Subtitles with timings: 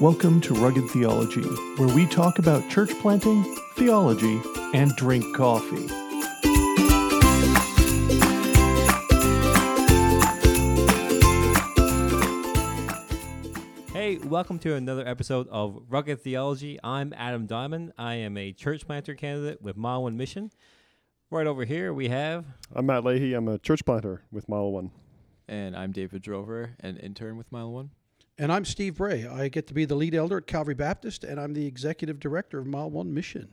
[0.00, 1.42] Welcome to Rugged Theology,
[1.76, 3.42] where we talk about church planting,
[3.74, 4.40] theology,
[4.72, 5.88] and drink coffee.
[13.92, 16.78] Hey, welcome to another episode of Rugged Theology.
[16.84, 17.92] I'm Adam Diamond.
[17.98, 20.52] I am a church planter candidate with Mile One Mission.
[21.28, 23.34] Right over here, we have I'm Matt Leahy.
[23.34, 24.92] I'm a church planter with Mile One.
[25.48, 27.90] And I'm David Drover, an intern with Mile One.
[28.38, 29.26] And I'm Steve Bray.
[29.26, 32.58] I get to be the lead elder at Calvary Baptist, and I'm the executive director
[32.58, 33.48] of Mile One Mission.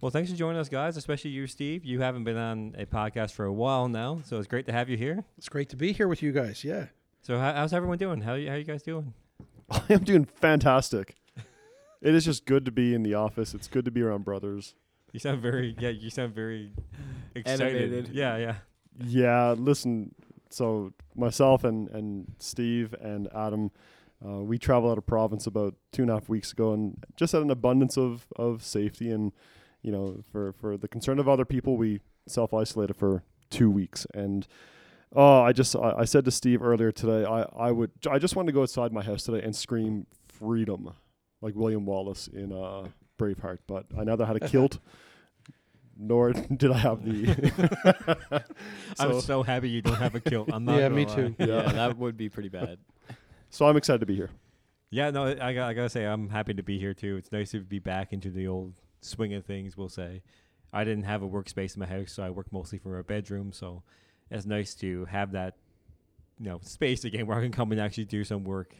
[0.00, 1.84] Well, thanks for joining us, guys, especially you, Steve.
[1.84, 4.88] You haven't been on a podcast for a while now, so it's great to have
[4.88, 5.24] you here.
[5.36, 6.62] It's great to be here with you guys.
[6.62, 6.86] Yeah.
[7.22, 8.20] So, how, how's everyone doing?
[8.20, 9.14] How, you- how you guys doing?
[9.70, 11.16] I am doing fantastic.
[12.00, 13.54] it is just good to be in the office.
[13.54, 14.74] It's good to be around brothers.
[15.12, 16.72] You sound very, yeah, you sound very
[17.34, 17.62] excited.
[17.76, 18.08] Animated.
[18.10, 18.54] Yeah, yeah.
[19.04, 20.14] Yeah, listen.
[20.50, 23.70] So myself and and Steve and Adam,
[24.22, 27.32] uh, we traveled out of province about two and a half weeks ago, and just
[27.32, 29.32] had an abundance of of safety and
[29.82, 34.06] you know for for the concern of other people, we self isolated for two weeks
[34.14, 34.46] and.
[35.16, 38.34] Oh, I just I, I said to Steve earlier today, I, I would I just
[38.34, 40.92] wanted to go outside my house today and scream freedom,
[41.40, 43.58] like William Wallace in uh, Braveheart.
[43.68, 44.80] But I neither had a kilt,
[45.96, 48.44] nor did I have the.
[48.98, 50.50] I'm so, so happy you don't have a kilt.
[50.52, 50.80] I'm not.
[50.80, 51.14] Yeah, me lie.
[51.14, 51.34] too.
[51.38, 51.72] Yeah, Yeah.
[51.72, 52.78] that would be pretty bad.
[53.54, 54.30] So I'm excited to be here.
[54.90, 57.16] Yeah, no, I, got, I gotta say, I'm happy to be here too.
[57.16, 59.76] It's nice to be back into the old swing of things.
[59.76, 60.22] We'll say,
[60.72, 63.52] I didn't have a workspace in my house, so I work mostly from a bedroom.
[63.52, 63.84] So
[64.28, 65.54] it's nice to have that,
[66.40, 68.74] you know, space again where I can come and actually do some work.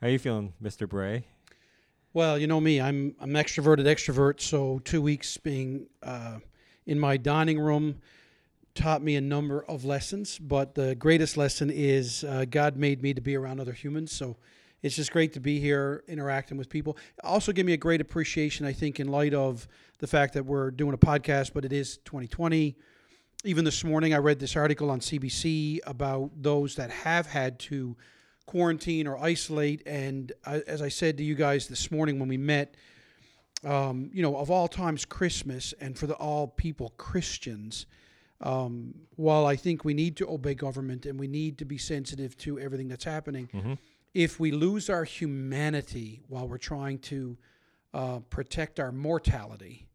[0.00, 1.26] How are you feeling, Mister Bray?
[2.14, 2.80] Well, you know me.
[2.80, 4.40] I'm I'm extroverted extrovert.
[4.40, 6.38] So two weeks being uh,
[6.86, 8.00] in my dining room
[8.74, 10.38] taught me a number of lessons.
[10.38, 14.12] But the greatest lesson is uh, God made me to be around other humans.
[14.12, 14.36] So
[14.82, 16.96] it's just great to be here interacting with people.
[17.22, 18.64] Also, give me a great appreciation.
[18.64, 19.68] I think in light of
[19.98, 22.76] the fact that we're doing a podcast, but it is 2020.
[23.44, 27.96] Even this morning, I read this article on CBC about those that have had to
[28.46, 29.82] quarantine or isolate.
[29.86, 32.74] And I, as I said to you guys this morning when we met,
[33.64, 37.86] um, you know, of all times, Christmas, and for the all people Christians,
[38.40, 42.36] um, while I think we need to obey government and we need to be sensitive
[42.38, 43.74] to everything that's happening, Mm-hmm.
[44.14, 47.36] if we lose our humanity while we're trying to
[47.92, 49.86] uh, protect our mortality,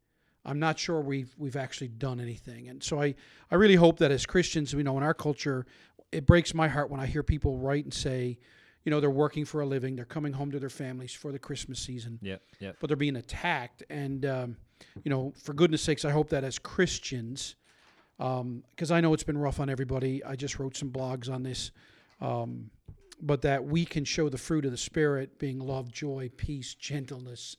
[0.43, 2.67] I'm not sure we've we've actually done anything.
[2.69, 3.15] And so I,
[3.49, 5.65] I really hope that as Christians, you know, in our culture,
[6.11, 8.37] it breaks my heart when I hear people write and say,
[8.83, 11.39] you know, they're working for a living, they're coming home to their families for the
[11.39, 12.75] Christmas season, Yeah, yep.
[12.79, 13.81] but they're being attacked.
[13.89, 14.57] And um,
[15.03, 17.55] you know, for goodness sakes, I hope that as Christians,
[18.17, 20.23] because I know it's been rough on everybody.
[20.23, 21.71] I just wrote some blogs on this.
[22.21, 22.69] Um,
[23.21, 27.55] but that we can show the fruit of the Spirit, being love, joy, peace, gentleness,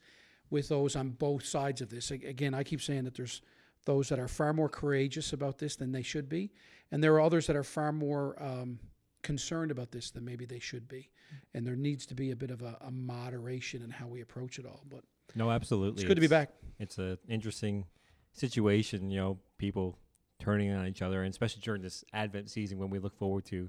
[0.51, 2.11] with those on both sides of this.
[2.11, 3.43] Again, I keep saying that there's
[3.85, 6.53] those that are far more courageous about this than they should be,
[6.91, 8.79] and there are others that are far more um,
[9.23, 11.11] concerned about this than maybe they should be.
[11.55, 14.59] And there needs to be a bit of a, a moderation in how we approach
[14.59, 14.85] it all.
[14.89, 15.01] But
[15.35, 16.03] No, absolutely.
[16.03, 16.51] it's good to be back.
[16.79, 17.87] It's an interesting
[18.33, 19.11] situation.
[19.11, 19.99] You know, people
[20.47, 23.69] turning on each other, and especially during this Advent season when we look forward to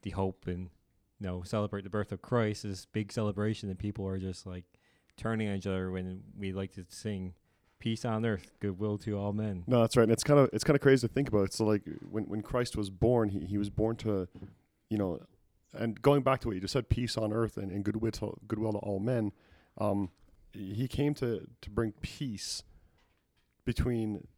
[0.00, 0.70] the hope and
[1.20, 2.62] you know celebrate the birth of Christ.
[2.62, 4.64] This big celebration, and people are just like
[5.18, 7.34] turning on each other when we like to sing
[7.78, 10.04] "Peace on Earth, Goodwill to all men." No, that's right.
[10.04, 11.52] And it's kind of it's kind of crazy to think about.
[11.52, 14.26] So like when when Christ was born, he, he was born to,
[14.88, 15.20] you know,
[15.74, 18.32] and going back to what you just said, peace on earth and, and goodwill to
[18.48, 19.32] goodwill to all men.
[19.76, 20.08] Um,
[20.52, 22.62] he came to to bring peace
[23.66, 24.28] between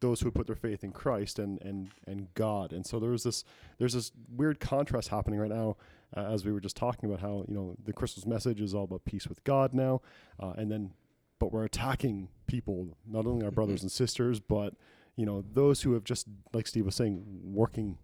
[0.00, 2.72] those who put their faith in Christ and and and God.
[2.72, 3.44] And so there's this
[3.78, 5.76] there's this weird contrast happening right now.
[6.16, 8.84] Uh, as we were just talking about how you know the Christmas message is all
[8.84, 10.00] about peace with God now,
[10.40, 10.92] uh, and then
[11.38, 14.74] but we're attacking people, not only our brothers and sisters, but
[15.16, 17.98] you know those who have just, like Steve was saying, working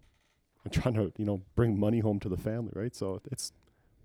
[0.63, 2.95] and trying to you know bring money home to the family, right?
[2.95, 3.51] So it's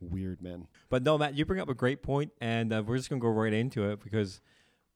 [0.01, 0.67] weird, man.
[0.89, 3.29] But no, Matt, you bring up a great point, and uh, we're just gonna go
[3.29, 4.41] right into it because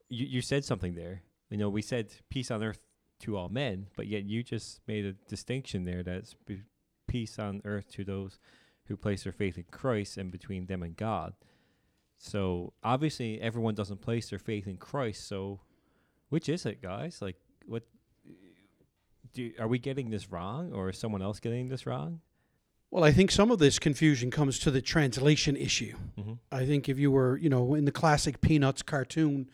[0.08, 1.23] you you said something there.
[1.50, 2.81] You know, we said peace on earth
[3.20, 6.62] to all men, but yet you just made a distinction there that's be-
[7.06, 8.38] peace on earth to those
[8.87, 11.35] who place their faith in Christ and between them and God.
[12.19, 15.26] So obviously, everyone doesn't place their faith in Christ.
[15.26, 15.61] So,
[16.29, 17.20] which is it, guys?
[17.20, 17.37] Like,
[17.67, 17.85] what?
[19.32, 22.20] Do are we getting this wrong, or is someone else getting this wrong?
[22.90, 25.97] Well, I think some of this confusion comes to the translation issue.
[26.17, 26.35] Mm-hmm.
[26.52, 29.50] I think if you were, you know, in the classic Peanuts cartoon,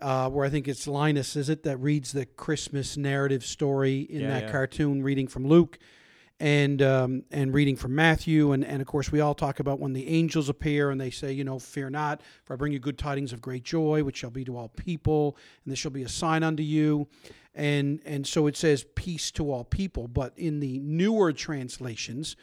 [0.00, 4.20] uh, where I think it's Linus, is it, that reads the Christmas narrative story in
[4.22, 4.50] Yeah, that yeah.
[4.52, 5.78] cartoon, reading from Luke.
[6.40, 9.92] and um, and reading from Matthew, and, and of course we all talk about when
[9.92, 12.96] the angels appear and they say, you know, fear not, for I bring you good
[12.96, 16.08] tidings of great joy, which shall be to all people, and this shall be a
[16.08, 17.08] sign unto you,
[17.56, 22.36] and and so it says peace to all people, but in the newer translations,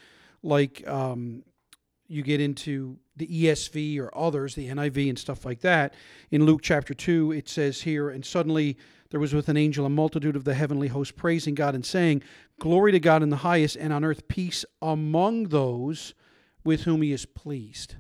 [0.44, 1.44] like um,
[2.10, 5.94] you get into the ESV or others, the NIV and stuff like that,
[6.32, 8.78] in Luke chapter two, it says here, and suddenly
[9.10, 12.22] there was with an angel a multitude of the heavenly host praising God and saying,
[12.60, 16.14] Glory to God in the highest, and on earth peace among those
[16.64, 17.96] with whom he is pleased.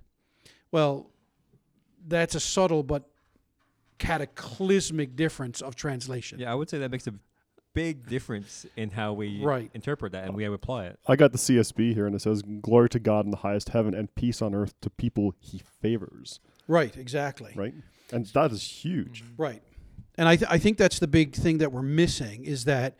[0.72, 1.10] Well,
[2.08, 3.10] that's a subtle but
[3.98, 6.40] cataclysmic difference of translation.
[6.40, 7.14] Yeah, I would say that makes a
[7.76, 9.70] big difference in how we Right.
[9.76, 10.98] interpret that and we apply it.
[11.08, 13.94] I got the CSB here, and it says, "Glory to God in the highest heaven,
[13.94, 17.54] and peace on earth to people He favors." Right, exactly.
[17.56, 17.76] Right,
[18.12, 19.24] and that is huge.
[19.38, 19.62] Right.
[20.18, 22.96] And I, th- I think that's the big thing that we're missing is that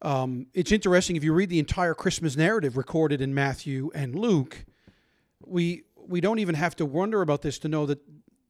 [0.00, 4.64] um, it's interesting if you read the entire Christmas narrative recorded in Matthew and Luke,
[5.44, 7.98] we we don't even have to wonder about this to know that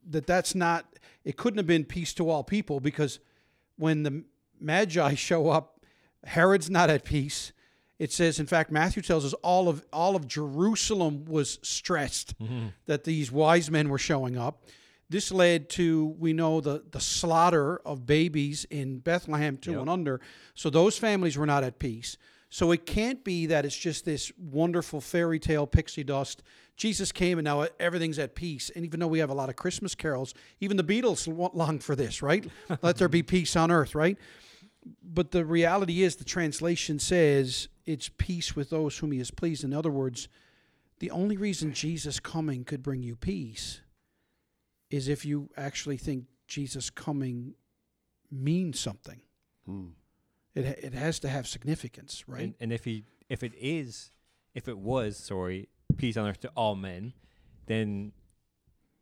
[0.09, 0.87] that that's not
[1.25, 3.19] it couldn't have been peace to all people because
[3.77, 4.25] when the
[4.61, 5.81] magi show up,
[6.25, 7.53] Herod's not at peace.
[7.99, 12.69] It says, in fact, Matthew tells us all of all of Jerusalem was stressed mm-hmm.
[12.87, 14.63] that these wise men were showing up.
[15.11, 19.81] This led to, we know, the, the slaughter of babies in Bethlehem, two Yep.
[19.81, 20.21] and under.
[20.55, 22.19] So those families were not at peace.
[22.51, 26.43] So it can't be that it's just this wonderful fairy tale pixie dust.
[26.77, 28.71] Jesus came and now everything's at peace.
[28.75, 31.97] And even though we have a lot of Christmas carols, even the Beatles long for
[31.97, 32.47] this, right?
[32.83, 34.17] Let there be peace on earth, right?
[35.03, 39.65] But the reality is, the translation says it's peace with those whom he is pleased.
[39.65, 40.29] In other words,
[40.99, 43.81] the only reason Jesus coming could bring you peace
[44.91, 47.55] is if you actually think Jesus coming
[48.31, 49.21] means something.
[49.67, 49.89] Hmm.
[50.55, 52.43] It, it has to have significance, right?
[52.43, 54.11] And, and if he if it is
[54.55, 57.13] if it was, sorry, peace on earth to all men,
[57.67, 58.13] then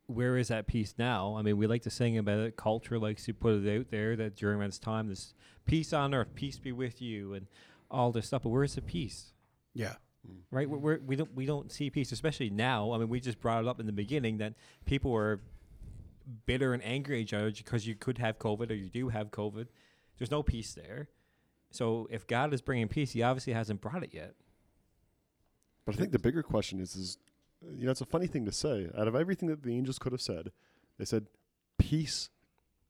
[0.07, 1.35] where is that peace now?
[1.37, 2.55] I mean, we like to sing about it.
[2.55, 5.33] Culture likes to put it out there that during this time, this
[5.65, 7.47] peace on earth, peace be with you, and
[7.91, 8.43] all this stuff.
[8.43, 9.33] But where's the peace?
[9.73, 9.93] yeah.
[10.27, 10.39] Mm.
[10.51, 10.69] right?
[10.69, 12.91] We're, we're, we don't we don't see peace, especially now.
[12.91, 14.53] I mean, we just brought it up in the beginning that
[14.85, 15.41] people were
[16.45, 19.31] bitter and angry at each other because you could have COVID or you do have
[19.31, 19.67] COVID.
[20.17, 21.09] There's no peace there.
[21.71, 24.33] So if God is bringing peace, He obviously hasn't brought it yet.
[25.85, 27.17] But I think the bigger question is, is
[27.75, 28.89] you know, it's a funny thing to say.
[28.97, 30.51] Out of everything that the angels could have said,
[30.97, 31.27] they said
[31.77, 32.29] peace,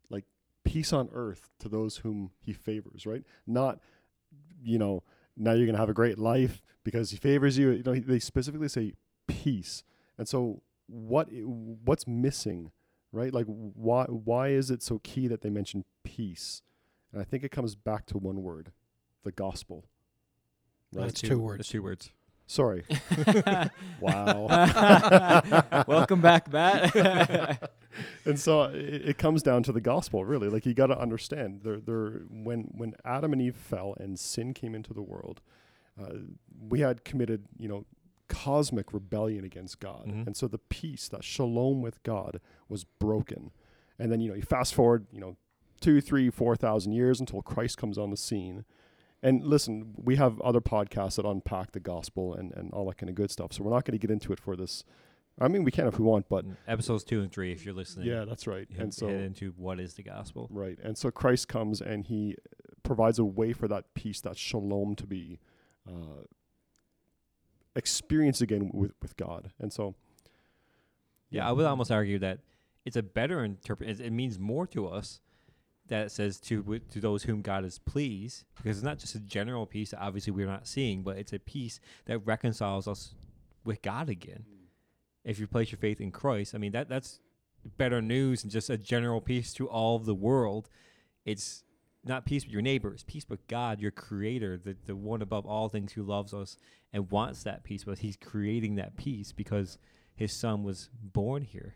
[0.09, 0.25] like
[0.63, 3.05] peace on earth to those whom He favors.
[3.05, 3.23] Right?
[3.45, 3.79] Not,
[4.63, 5.03] you know,
[5.35, 7.71] now you're gonna have a great life because He favors you.
[7.71, 8.93] You know, they specifically say
[9.27, 9.83] peace.
[10.17, 12.71] And so, what i- what's missing?
[13.11, 13.33] Right?
[13.33, 16.61] Like, why why is it so key that they mention peace?
[17.11, 18.73] And I think it comes back to one word,
[19.23, 19.85] the gospel.
[20.93, 21.03] Right?
[21.07, 21.57] That's two words.
[21.59, 22.11] That's two words.
[22.49, 22.85] Sorry.
[23.99, 24.47] wow.
[25.87, 26.95] Welcome back, Matt.
[28.25, 30.47] and so it, it comes down to the gospel, really.
[30.47, 34.53] Like you got to understand, there, there, when when Adam and Eve fell and sin
[34.53, 35.41] came into the world,
[36.01, 36.13] uh,
[36.69, 37.85] we had committed, you know,
[38.29, 40.27] cosmic rebellion against God, Mhm.
[40.27, 42.39] and so the peace, that shalom with God,
[42.69, 43.51] was broken.
[43.99, 45.35] And then you know, you fast forward, you know,
[45.81, 48.63] two, three, four thousand years until Christ comes on the scene.
[49.23, 53.09] And listen, we have other podcasts that unpack the gospel and, and all that kind
[53.09, 53.53] of good stuff.
[53.53, 54.83] So we're not going to get into it for this.
[55.39, 58.07] I mean, we can if we want, but episodes two and three, if you're listening.
[58.07, 58.67] yeah, that's right.
[58.77, 60.47] And so into what is the gospel.
[60.51, 60.79] Right.
[60.81, 62.35] And so Christ comes and he
[62.83, 65.39] provides a way for that peace, that shalom to be
[65.87, 66.23] uh,
[67.75, 69.51] experienced again with, with God.
[69.59, 69.95] And so,
[71.29, 72.39] Yeah, I would almost argue that
[72.85, 73.99] it's a better interpret.
[73.99, 75.19] It means more to us
[75.87, 79.65] that says to to those whom God is pleased, because it's not just a general
[79.65, 83.13] peace that obviously we're not seeing, but it's a peace that reconciles us
[83.63, 84.45] with God again.
[85.23, 87.19] If you place your faith in Christ, I mean that that's
[87.77, 90.69] better news than just a general peace to all of the world.
[91.25, 91.63] It's
[92.05, 95.45] not peace with your neighbor, it's peace with God, your creator, the, the one above
[95.45, 96.57] all things who loves us
[96.93, 99.77] and wants that peace, but he's creating that peace because
[100.15, 101.75] his son was born here.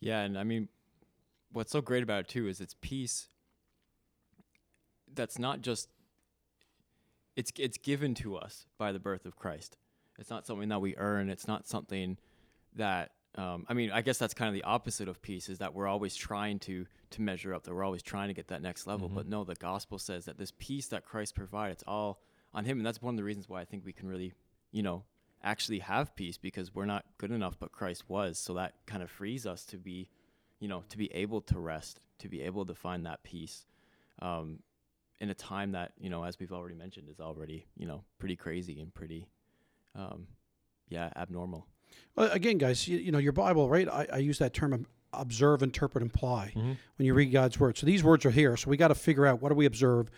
[0.00, 0.68] Yeah, and I mean,
[1.52, 3.28] what's so great about it too is it's peace.
[5.14, 5.88] That's not just.
[7.36, 9.76] It's it's given to us by the birth of Christ.
[10.18, 11.30] It's not something that we earn.
[11.30, 12.18] It's not something
[12.76, 13.12] that.
[13.34, 15.86] Um, I mean, I guess that's kind of the opposite of peace is that we're
[15.86, 17.64] always trying to to measure up.
[17.64, 19.08] That we're always trying to get that next level.
[19.08, 22.20] But no, the gospel says that this peace that Christ provides, it's all
[22.52, 24.34] on Him, and that's one of the reasons why I think we can really,
[24.70, 25.04] you know,
[25.42, 28.38] actually have peace because we're not good enough, but Christ was.
[28.38, 30.08] So that kind of frees us to be,
[30.62, 33.66] you know, to be able to rest, to be able to find that peace.
[34.20, 34.60] Um,
[35.20, 38.36] in a time that you know, as we've already mentioned, is already you know pretty
[38.36, 39.26] crazy and pretty,
[39.96, 40.26] um,
[40.88, 41.66] yeah, abnormal.
[42.14, 43.88] Well, again, guys, you, you know your Bible, right?
[43.88, 46.76] I, I use that term um, observe, interpret, imply Mhm.
[46.96, 47.76] when you read God's word.
[47.76, 48.56] So these words are here.
[48.56, 50.10] So we got to figure out what do we observe,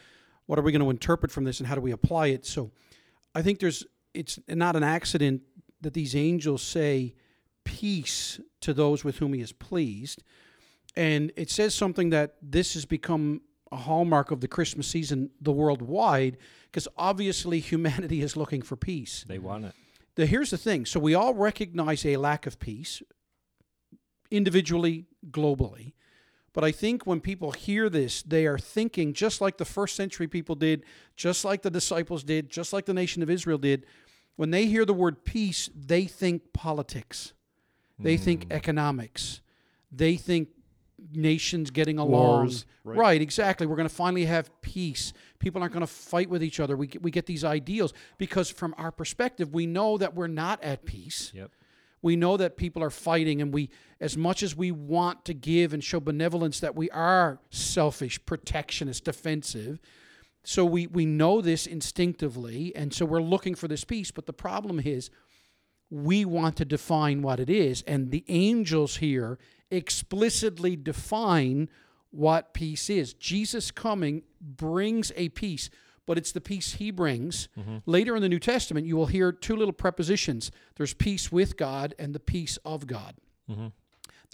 [0.47, 2.45] what are we going to interpret from this, and how do we apply it.
[2.47, 2.71] So
[3.35, 5.41] I think there's it's not an accident
[5.81, 7.15] that these angels say
[7.65, 10.23] peace to those with whom he is pleased.
[10.97, 13.43] And it says something that this has become
[13.73, 16.37] a hallmark of the Christmas season the worldwide
[16.71, 19.25] because obviously humanity is looking for peace.
[19.27, 19.75] They want it.
[20.15, 20.87] The, here's the thing.
[20.87, 23.03] So we all recognize a lack of peace
[24.31, 25.93] individually, globally.
[26.53, 30.29] But I think when people hear this, they are thinking just like the first century
[30.29, 30.85] people did,
[31.17, 33.87] just like the disciples did, just like the nation of Israel did.
[34.37, 37.33] When they hear the word peace, they think politics,
[37.99, 38.53] they think hmm.
[38.53, 39.41] economics,
[39.93, 40.49] they think
[41.13, 42.47] nations getting along.
[42.47, 42.97] Wars, right?
[42.97, 43.67] right, exactly.
[43.67, 45.13] We're going to finally have peace.
[45.39, 46.77] People aren't going to fight with each other.
[46.77, 50.63] We get, we get these ideals because, from our perspective, we know that we're not
[50.63, 51.51] at peace Yep.
[52.03, 53.71] we know that people are fighting and we
[54.01, 59.05] as much as we want to give and show benevolence that we are selfish protectionist
[59.05, 59.81] defensive
[60.43, 64.33] so we we know this instinctively and so we're looking for this peace but the
[64.33, 65.11] problem is
[65.95, 67.83] we want to define what it is.
[67.83, 69.39] And the angels here
[69.71, 71.69] explicitly define
[72.11, 73.15] what peace is.
[73.15, 75.71] Jesus coming brings a peace
[76.07, 77.49] but it's the peace he brings.
[77.59, 77.79] Mm-hmm.
[77.87, 80.51] Later in the New Testament, you will hear two little prepositions.
[80.77, 83.15] There's peace with God and the peace of God.
[83.51, 83.69] Mm-hmm.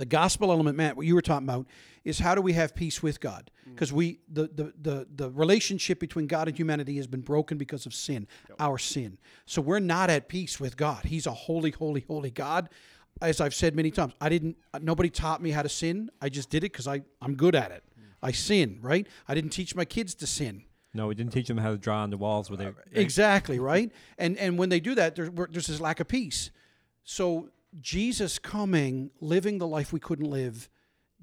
[0.01, 1.67] The gospel element, Matt, what you were talking about,
[2.05, 3.51] is how do we have peace with God?
[3.69, 3.75] Mm.
[3.75, 7.85] Because we the, the the the relationship between God and humanity has been broken because
[7.85, 8.27] of sin,
[8.59, 9.19] our sin.
[9.45, 11.05] So we're not at peace with God.
[11.05, 12.71] He's a holy, holy, holy God.
[13.21, 14.57] As I've said many times, I didn't.
[14.81, 16.09] Nobody taught me how to sin.
[16.23, 17.85] I just did it because I I'm good at it.
[18.01, 18.05] Mm.
[18.23, 19.07] I sin, right?
[19.29, 20.65] I didn't teach my kids to sin.
[20.95, 22.75] No, we didn't teach them how to draw on the walls with uh, their.
[22.93, 26.51] Exactly right, and and when they do that, there's there's this lack of peace.
[27.05, 30.69] So Jesus coming, living the life we couldn't live,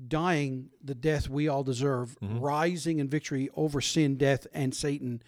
[0.08, 2.40] dying the death we all deserve, mm-hmm.
[2.40, 5.22] rising in victory over sin, death, and Satan,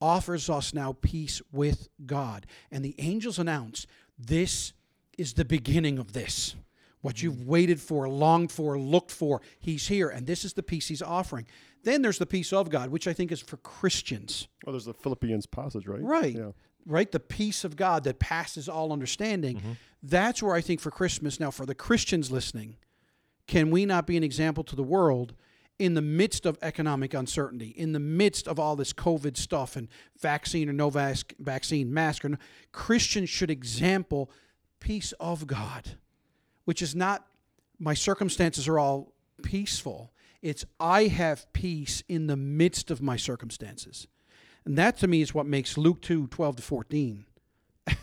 [0.00, 2.46] offers us now peace with God.
[2.70, 3.86] And the angels announce
[4.18, 4.72] this
[5.18, 6.56] is the beginning of this.
[7.02, 7.46] What you've mm.
[7.46, 11.46] waited for, longed for, looked for, he's here, and this is the peace he's offering.
[11.82, 14.48] Then there's the peace of God, which I think is for Christians.
[14.64, 16.02] Well, there's the Philippians passage, right?
[16.02, 16.36] Right.
[16.36, 16.50] Yeah.
[16.86, 17.10] Right?
[17.10, 19.58] The peace of God that passes all understanding.
[19.58, 19.72] Mm-hmm.
[20.02, 22.76] That's where I think for Christmas, now for the Christians listening,
[23.46, 25.34] can we not be an example to the world
[25.80, 29.88] in the midst of economic uncertainty, in the midst of all this COVID stuff and
[30.20, 32.36] vaccine or no vac- vaccine, mask or no,
[32.70, 34.30] Christians should example
[34.78, 35.96] peace of God,
[36.66, 37.26] which is not
[37.78, 40.12] my circumstances are all peaceful.
[40.42, 44.06] It's I have peace in the midst of my circumstances.
[44.64, 47.24] And that to me is what makes Luke 2 12 to 14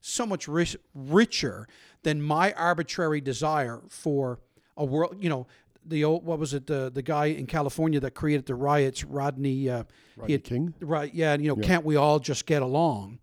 [0.00, 1.66] so much rich, richer
[2.02, 4.38] than my arbitrary desire for
[4.76, 5.16] a world.
[5.20, 5.46] You know,
[5.86, 9.68] the old, what was it, the, the guy in California that created the riots, Rodney,
[9.68, 9.84] uh,
[10.16, 10.74] Rodney had- King.
[10.80, 13.18] Right, yeah, and you know, can't we all just get along?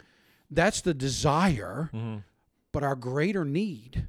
[0.50, 1.90] That's the desire,
[2.72, 4.08] but our greater need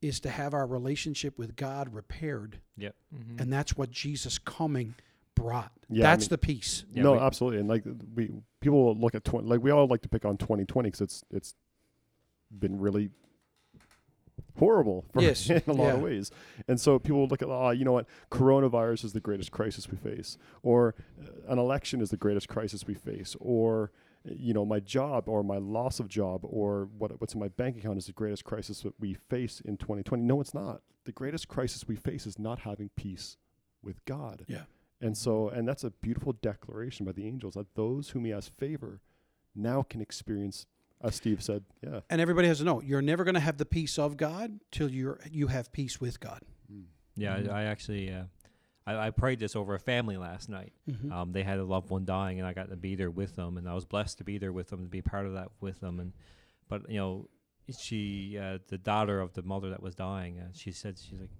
[0.00, 2.60] is to have our relationship with God repaired.
[2.78, 2.94] Yep.
[3.38, 4.94] And that's what Jesus coming
[5.42, 5.72] brought.
[5.88, 6.84] Yeah, I that's mean- the peace.
[6.92, 7.60] Yeah, no, we- absolutely.
[7.60, 8.30] And like we
[8.60, 11.24] people will look at 20, like we all like to pick on 2020 because it's
[11.30, 11.54] it's
[12.50, 13.10] been really
[14.58, 16.30] horrible for Yes, in a lot of ways.
[16.68, 19.88] And so people will look at, oh, you know what, coronavirus is the greatest crisis
[19.88, 23.92] we face, or uh, an election is the greatest crisis we face, or
[24.24, 27.78] you know my job or my loss of job or what what's in my bank
[27.78, 30.22] account is the greatest crisis that we face in 2020.
[30.22, 30.82] No, it's not.
[31.06, 33.38] The greatest crisis we face is not having peace
[33.82, 34.44] with God.
[34.46, 34.64] Yeah.
[35.00, 38.48] And so, and that's a beautiful declaration by the angels that those whom he has
[38.48, 39.00] favor
[39.54, 40.66] now can experience,
[41.02, 42.00] as Steve said, yeah.
[42.10, 44.90] And everybody has to know you're never going to have the peace of God till
[44.90, 46.42] you're you have peace with God.
[47.16, 47.50] Yeah, Mm-hmm.
[47.50, 48.24] I, I actually, uh,
[48.86, 50.72] I, I prayed this over a family last night.
[50.88, 51.12] Mm-hmm.
[51.12, 53.56] Um, they had a loved one dying, and I got to be there with them,
[53.56, 55.80] and I was blessed to be there with them, to be part of that with
[55.80, 56.00] them.
[56.00, 56.12] And
[56.68, 57.28] but you know,
[57.78, 61.30] she, uh, the daughter of the mother that was dying, uh, she said, she's like,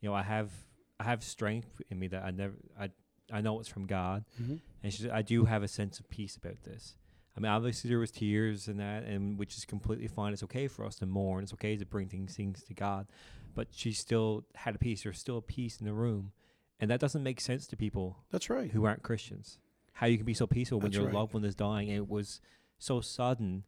[0.00, 0.50] you know, I have,
[0.98, 2.90] I have strength in me that I never, I,
[3.32, 4.56] I know it's from God, Mm-hmm.
[4.82, 6.94] and she said, I do have a sense of peace about this.
[7.36, 10.32] I mean, obviously there was tears and that, and which is completely fine.
[10.32, 11.44] It's okay for us to mourn.
[11.44, 13.06] It's okay to bring things, things to God,
[13.54, 15.02] but she still had a peace.
[15.04, 16.32] There's still a peace in the room,
[16.80, 18.70] and that doesn't make sense to people That's right.
[18.72, 19.58] who aren't Christians.
[19.92, 21.14] How you can be so peaceful when That's your right.
[21.14, 22.40] loved one is dying, and it was
[22.78, 23.64] so sudden,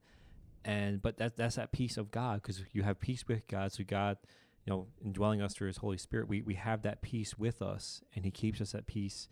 [0.65, 3.73] and but that that's that peace of God because you have peace with God.
[3.73, 4.17] So God,
[4.65, 8.03] you know, indwelling us through His Holy Spirit, we we have that peace with us,
[8.15, 9.29] and He keeps us at peace.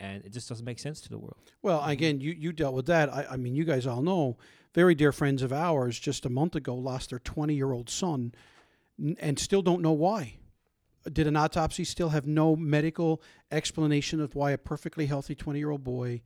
[0.00, 1.52] And it just doesn't make sense to the world.
[1.62, 3.12] Well, again, you, you dealt with that.
[3.12, 4.38] I, I mean, you guys all know,
[4.74, 8.32] very dear friends of ours just a month ago lost their 20 year old son
[9.20, 10.36] and still don't know why.
[11.10, 15.70] Did an autopsy, still have no medical explanation of why a perfectly healthy 20 year
[15.70, 16.22] old boy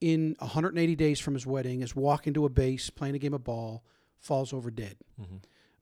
[0.00, 3.44] in 180 days from his wedding is walking to a base, playing a game of
[3.44, 3.84] ball,
[4.20, 4.96] falls over dead.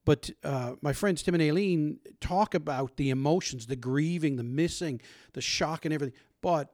[0.04, 5.00] But uh, my friends Tim and Aileen talk about the emotions, the grieving, the missing,
[5.32, 6.16] the shock, and everything.
[6.40, 6.72] But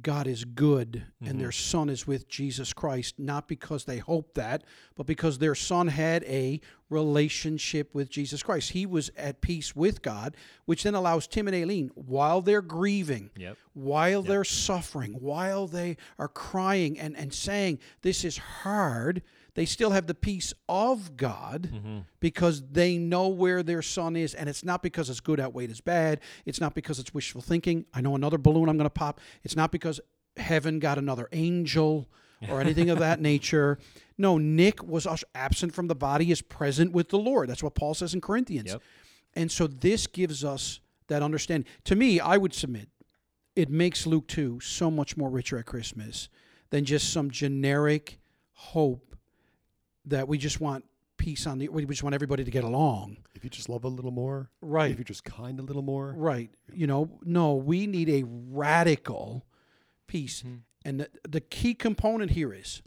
[0.00, 1.70] God is good and their mm-hmm.
[1.70, 4.64] son is with Jesus Christ, not because they hoped that,
[4.96, 8.72] but because their son had a relationship with Jesus Christ.
[8.72, 13.30] He was at peace with God, which then allows Tim and Aileen, while they're grieving,
[13.36, 13.56] Yep.
[13.74, 19.22] while they're suffering, while they are crying and, and saying, This is hard,
[19.54, 21.98] they still have the peace of God mm-hmm.
[22.20, 24.34] because they know where their son is.
[24.34, 26.20] And it's not because it's good outweighed as bad.
[26.46, 27.84] It's not because it's wishful thinking.
[27.92, 29.20] I know another balloon I'm going to pop.
[29.42, 30.00] It's not because
[30.38, 32.08] heaven got another angel
[32.48, 33.78] or anything of that nature.
[34.16, 37.50] No, Nick was absent from the body, is present with the Lord.
[37.50, 38.70] That's what Paul says in Corinthians.
[38.70, 38.82] Yep.
[39.34, 41.68] And so this gives us that understanding.
[41.84, 42.88] To me, I would submit
[43.54, 46.30] it makes Luke 2 so much more richer at Christmas
[46.70, 48.18] than just some generic
[48.52, 49.11] hope
[50.06, 50.84] that we just want
[51.16, 53.18] peace on the we just want everybody to get along.
[53.34, 54.90] If you just love a little more, Right.
[54.90, 56.50] If you're just kind a little more, Right.
[56.72, 59.46] You know, no, we need a radical
[60.06, 60.42] peace.
[60.42, 60.56] Mm-hmm.
[60.84, 62.82] And the, the key component here is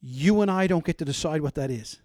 [0.00, 2.00] you and I don't get to decide what that is.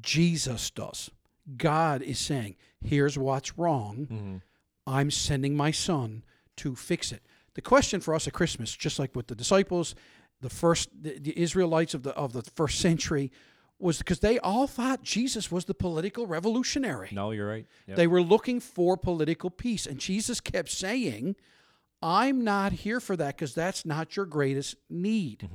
[0.00, 1.10] Jesus does.
[1.56, 4.08] God is saying, here's what's wrong.
[4.10, 4.36] Mm-hmm.
[4.86, 6.24] I'm sending my son
[6.56, 7.22] to fix it.
[7.54, 9.94] The question for us at Christmas, just like with the disciples,
[10.42, 13.32] the first the, the Israelites of the of the first century,
[13.78, 17.08] was because they all thought Jesus was the political revolutionary.
[17.12, 17.66] No, you're right.
[17.88, 17.96] Yep.
[17.96, 19.86] They were looking for political peace.
[19.86, 21.34] And Jesus kept saying,
[22.00, 25.48] I'm not here for that because that's not your greatest need.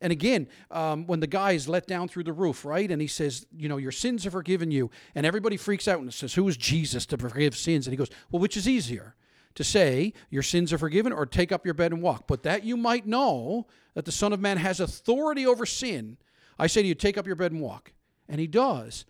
[0.00, 2.90] And again, um, when the guy is let down through the roof, right?
[2.90, 4.90] And he says, You know, your sins are forgiven you.
[5.14, 7.86] And everybody freaks out and says, Who is Jesus to forgive sins?
[7.86, 9.14] And he goes, Well, which is easier?
[9.56, 12.26] To say, Your sins are forgiven, or take up your bed and walk.
[12.26, 16.16] But that you might know that the Son of Man has authority over sin.
[16.58, 17.92] I say to you, Take up your bed and walk.
[18.28, 19.04] And he does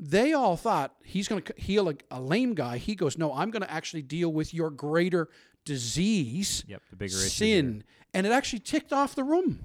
[0.00, 2.78] they all thought he's going to heal a, a lame guy.
[2.78, 5.28] He goes, No, I'm going to actually deal with your greater
[5.64, 7.84] disease, Yep, the bigger issue sin.
[8.14, 9.60] And it actually ticked off the room.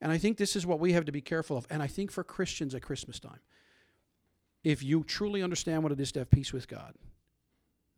[0.00, 1.66] And I think this is what we have to be careful of.
[1.70, 3.40] And I think for Christians at Christmas time,
[4.64, 6.94] if you truly understand what it is to have peace with God,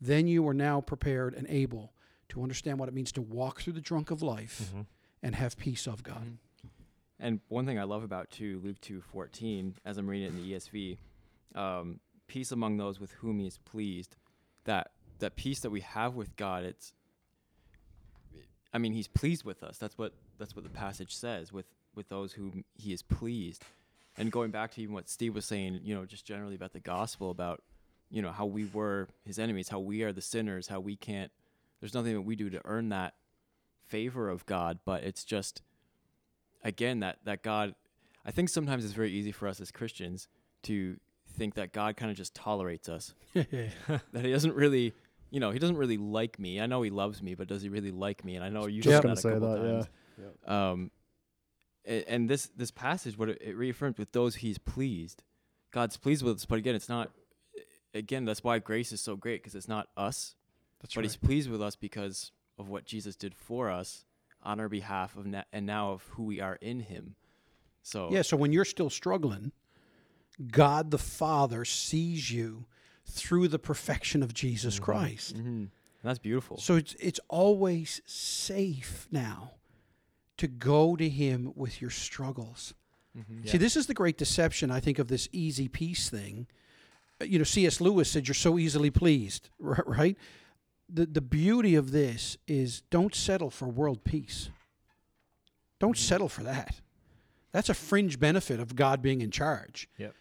[0.07, 1.93] then you are now prepared and able
[2.29, 4.83] to understand what it means to walk through the drunk of life Mm-hmm.
[5.23, 6.39] and have peace of God.
[7.21, 10.43] And one thing I love about too Luke two fourteen, as I'm reading it in
[10.43, 10.99] the ESV,
[11.55, 14.17] um, peace among those with whom He is pleased.
[14.65, 14.91] That
[15.21, 16.93] that peace that we have with God, it's.
[18.73, 19.79] I mean, He's pleased with us.
[19.79, 21.53] That's what that's what the passage says.
[21.53, 23.63] With with those whom He is pleased,
[24.19, 26.81] and going back to even what Steve was saying, you know, just generally about the
[26.81, 27.63] gospel, about
[28.15, 31.33] you know how we were His enemies, how we are the sinners, how we can't.
[31.81, 33.15] There's nothing that we do to earn that
[33.87, 35.63] favor of God, but it's just
[36.63, 37.75] again that that God
[38.25, 40.29] I think sometimes it's very easy for us as Christians
[40.63, 40.97] to
[41.37, 43.15] think that God kind of just tolerates us.
[43.35, 43.45] that
[44.15, 44.95] he doesn't really
[45.31, 46.61] you know, he doesn't really like me.
[46.61, 48.37] I know he loves me, but does he really like me?
[48.37, 49.89] And I know you Just said gonna that a say couple that, times.
[50.47, 50.71] yeah.
[50.71, 50.91] Um
[51.85, 55.25] a- and this this passage what it, it reaffirms with those he's pleased.
[55.73, 57.11] God's pleased with us, but again, it's not
[57.95, 60.35] again, that's why grace is so great because it's not us,
[60.81, 61.05] That's but right.
[61.05, 64.05] he's pleased with us because of what Jesus did for us
[64.43, 67.15] on our behalf of na- and now of who we are in him.
[67.83, 69.53] So Yeah, so when you're still struggling,
[70.51, 72.67] God the Father sees you
[73.07, 75.37] through the perfection of Jesus Christ.
[75.37, 75.71] Mhm.
[76.03, 76.59] that's beautiful.
[76.59, 79.55] So it's it's always safe now
[80.37, 82.75] to go to him with your struggles.
[83.17, 83.49] Mhm.
[83.49, 86.47] See, this is the great deception I think of this easy peace thing.
[87.23, 87.81] You know, C.S.
[87.81, 90.17] Lewis said you're so easily pleased, right?
[90.89, 94.51] The the beauty of this is don't settle for world peace.
[95.79, 96.03] Don't mm-hmm.
[96.03, 96.81] settle for that.
[97.53, 99.89] That's a fringe benefit of God being in charge.
[99.97, 100.15] Yep.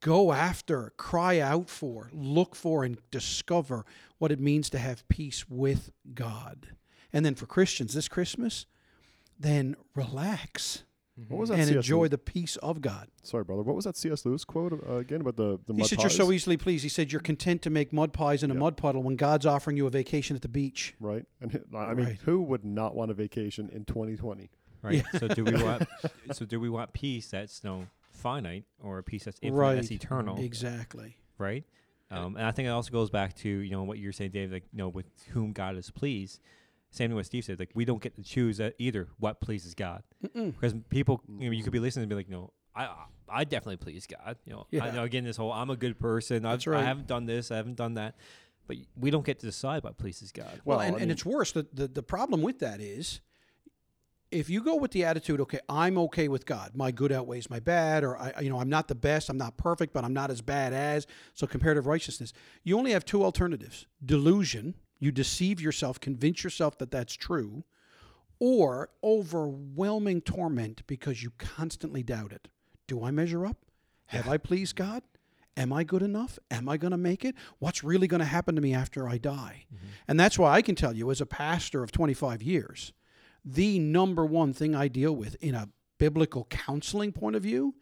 [0.00, 3.84] Go after, cry out for, look for, and discover
[4.18, 6.68] what it means to have peace with God.
[7.12, 8.66] And then for Christians this Christmas,
[9.38, 10.84] then relax
[11.28, 11.58] What was that?
[11.58, 11.76] and C.S.
[11.76, 12.10] enjoy Lewis?
[12.10, 13.08] the peace of God.
[13.22, 13.62] Sorry, brother.
[13.62, 14.24] What was that C.S.
[14.24, 16.04] Lewis quote uh, again about the the He said, pies?
[16.04, 16.84] You're so easily pleased.
[16.84, 18.60] He said, You're content to make mud pies in a Yeah.
[18.60, 20.94] mud puddle when God's offering you a vacation at the beach.
[21.00, 21.24] right?
[21.40, 22.18] And I mean, Right.
[22.24, 24.50] who would not want a vacation in 2020?
[24.80, 25.04] Right.
[25.18, 25.82] So do we want
[26.32, 29.90] so do we want peace that's you know, finite or a peace that's infinite that's
[29.90, 30.38] eternal?
[30.40, 31.16] Exactly.
[31.38, 31.64] right?
[32.10, 34.52] Um, and I think it also goes back to you know what you're saying, Dave.
[34.52, 36.40] Like you know, with whom God is pleased.
[36.90, 37.58] Same thing what Steve said.
[37.58, 40.02] Like we don't get to choose uh, either what pleases God
[40.34, 42.88] because people, you know, you could be listening and be like, no, I
[43.28, 44.36] I definitely please God.
[44.46, 44.90] You know, I Yeah.
[44.92, 46.44] know again this whole I'm a good person.
[46.46, 46.80] I've, That's right.
[46.80, 47.50] I haven't done this.
[47.50, 48.16] I haven't done that.
[48.66, 50.60] But we don't get to decide what pleases God.
[50.64, 51.52] Well, Well, and, I and it's worse.
[51.52, 53.20] The, the the problem with that is,
[54.30, 56.72] if you go with the attitude, okay, I'm okay with God.
[56.74, 59.30] My good outweighs my bad, or I, you know, I'm not the best.
[59.30, 61.06] I'm not perfect, but I'm not as bad as.
[61.34, 62.34] So comparative righteousness.
[62.62, 64.74] You only have two alternatives: delusion.
[64.98, 67.64] You deceive yourself, convince yourself that that's true,
[68.40, 72.48] or overwhelming torment because you constantly doubt it.
[72.86, 73.58] Do I measure up?
[74.06, 75.02] Have I pleased God?
[75.56, 76.38] Am I good enough?
[76.50, 77.34] Am I going to make it?
[77.58, 79.64] What's really going to happen to me after I die?
[79.74, 79.86] Mm-hmm.
[80.06, 82.92] And that's why I can tell you, as a pastor of 25 years,
[83.44, 87.74] the number one thing I deal with in a biblical counseling point of view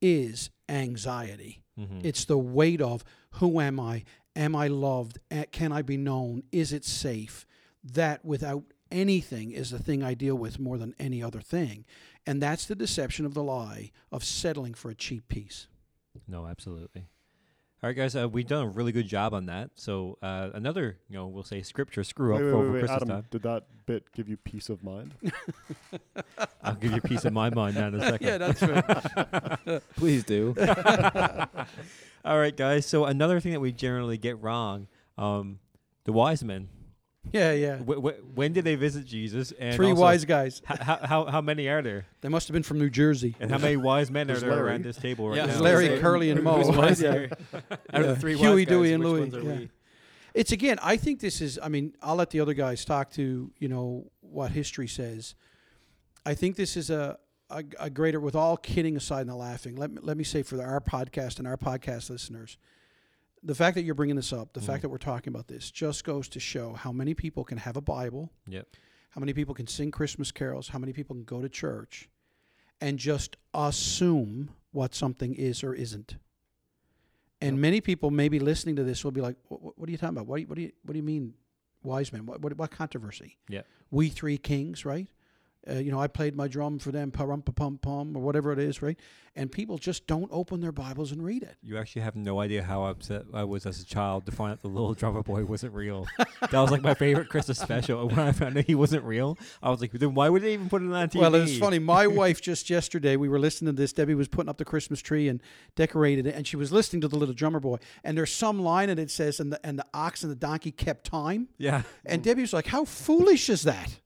[0.00, 1.62] is anxiety.
[1.78, 2.00] Mm-hmm.
[2.02, 4.04] It's the weight of who am I?
[4.38, 5.18] Am I loved?
[5.50, 6.44] Can I be known?
[6.52, 7.44] Is it safe?
[7.82, 11.84] That without anything is the thing I deal with more than any other thing.
[12.24, 15.66] And that's the deception of the lie of settling for a cheap peace.
[16.28, 17.08] No, absolutely.
[17.80, 19.70] All right, guys, uh, we've done a really good job on that.
[19.76, 22.72] So uh, another, you know, we'll say scripture screw up Wait, wait, for wait, over
[22.72, 23.24] wait, Christmas Adam, time.
[23.30, 25.14] did that bit give you peace of mind?
[26.62, 28.26] I'll give you a piece of my mind now in a second.
[28.26, 29.82] yeah, that's right.
[29.96, 30.56] Please do.
[32.24, 32.84] All right, guys.
[32.84, 35.60] So another thing that we generally get wrong, um,
[36.02, 36.68] the wise men.
[37.32, 37.76] Yeah, yeah.
[37.76, 39.52] W- w- when did they visit Jesus?
[39.58, 40.62] And Three also, wise guys.
[40.70, 42.06] h- how, how how many are there?
[42.20, 43.36] They must have been from New Jersey.
[43.40, 44.62] And how many wise men are there Larry.
[44.70, 45.48] around this table right Yeah, now?
[45.48, 46.62] There's Larry, Who's- Curly, and Moe.
[46.62, 47.26] who's wise Yeah.
[47.92, 49.28] Out of the three Huey, wise guys, Dewey, and Louie,
[49.60, 49.66] yeah.
[50.34, 53.50] It's again, I think this is, I mean, I'll let the other guys talk to,
[53.58, 55.34] you know, what history says.
[56.24, 57.18] I think this is a,
[57.50, 60.42] a, a greater, with all kidding aside and the laughing, let me, let me say
[60.42, 62.56] for our podcast and our podcast listeners,
[63.42, 64.82] the fact that you're bringing this up, the fact mm.
[64.82, 67.80] that we're talking about this, just goes to show how many people can have a
[67.80, 68.66] Bible, Yep.
[69.10, 72.08] how many people can sing Christmas carols, how many people can go to church
[72.80, 76.16] and just assume what something is or isn't.
[77.40, 80.16] And many people maybe listening to this will be like, "What, what are you talking
[80.16, 80.26] about?
[80.26, 81.34] What do you, what do you, what do you mean,
[81.82, 82.26] wise men?
[82.26, 83.38] What, what, what controversy?
[83.48, 83.62] Yeah.
[83.90, 85.06] We three kings, right?
[85.68, 88.58] Uh, you know, I played my drum for them, pa-rum, pa-pum, pum, or whatever it
[88.58, 88.98] is, right?
[89.36, 91.56] And people just don't open their Bibles and read it.
[91.62, 94.62] You actually have no idea how upset I was as a child to find out
[94.62, 96.06] the little drummer boy wasn't real.
[96.40, 98.00] that was like my favorite Christmas special.
[98.00, 100.54] And when I found out he wasn't real, I was like, then why would they
[100.54, 101.20] even put it on TV?
[101.20, 101.78] Well, it was funny.
[101.78, 103.92] My wife just yesterday, we were listening to this.
[103.92, 105.40] Debbie was putting up the Christmas tree and
[105.76, 107.76] decorated it, and she was listening to the little drummer boy.
[108.02, 110.72] And there's some line in it says, "and the and the ox and the donkey
[110.72, 111.82] kept time." Yeah.
[112.04, 114.00] And Debbie was like, "How foolish is that?"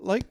[0.00, 0.24] Like,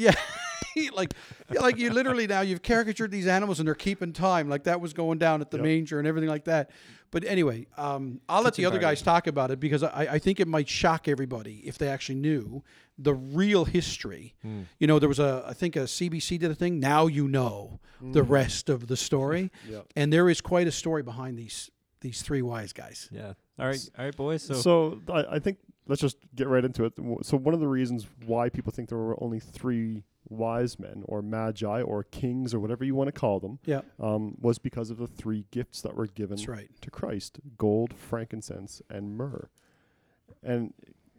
[0.00, 0.14] yeah.
[0.94, 1.14] like,
[1.50, 4.92] like you literally now you've caricatured these animals and they're keeping time, like that was
[4.92, 5.64] going down at the Yep.
[5.64, 6.70] manger and everything like that.
[7.10, 10.38] But anyway, um, I'll let the other guys talk about it because I, I think
[10.38, 12.62] it might shock everybody if they actually knew
[12.98, 14.34] the real history.
[14.78, 16.78] You know, there was a I think a CBC did a thing.
[16.78, 19.86] Now you know the rest of the story, Yep.
[19.96, 21.68] and there is quite a story behind these
[22.00, 23.08] these three wise guys.
[23.12, 23.32] Yeah.
[23.58, 23.90] All right.
[23.98, 24.42] All right, boys.
[24.44, 25.58] So, So, I, I think
[25.90, 26.92] let's just get right into it.
[27.22, 31.20] So one of the reasons why people think there were only three wise men or
[31.20, 34.98] magi or kings or whatever you want to call them Yeah, um, was because of
[34.98, 36.70] the three gifts that were given right.
[36.80, 39.50] to Christ: gold, frankincense, and myrrh.
[40.44, 40.72] And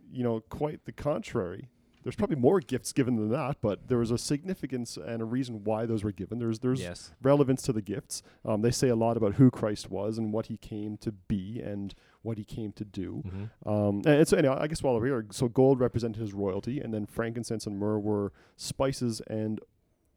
[0.09, 1.67] you know, quite the contrary.
[2.03, 5.63] There's probably more gifts given than that, but there was a significance and a reason
[5.63, 6.39] why those were given.
[6.39, 7.11] There's there's yes.
[7.21, 8.23] relevance to the gifts.
[8.45, 11.61] Um, they say a lot about who Christ was and what he came to be
[11.61, 13.23] and what he came to do.
[13.25, 13.69] Mm-hmm.
[13.69, 16.93] Um, and so, anyway, I guess while we're here, so gold represented his royalty, and
[16.93, 19.59] then frankincense and myrrh were spices and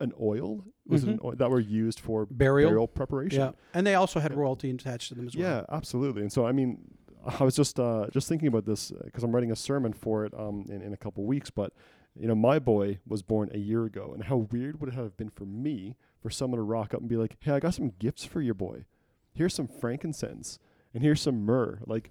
[0.00, 2.68] an oil was it an oil that were used for Burial.
[2.68, 3.40] burial preparation.
[3.40, 5.46] Yeah, and they also had royalty attached to them as well.
[5.46, 6.22] Yeah, absolutely.
[6.22, 6.78] And so, I mean,
[7.24, 10.34] I was just uh, just thinking about this because I'm writing a sermon for it
[10.36, 11.50] um, in, in a couple weeks.
[11.50, 11.72] But
[12.18, 15.16] you know, my boy was born a year ago, and how weird would it have
[15.16, 17.92] been for me for someone to rock up and be like, "Hey, I got some
[17.98, 18.84] gifts for your boy.
[19.32, 20.58] Here's some frankincense,
[20.94, 22.10] and here's some myrrh." Like,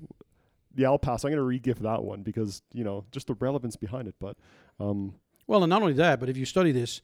[0.76, 1.24] yeah, I'll pass.
[1.24, 4.16] I'm gonna re-gift that one because you know just the relevance behind it.
[4.20, 4.38] But
[4.80, 5.16] um,
[5.48, 7.02] Well, and not only that, but if you study this,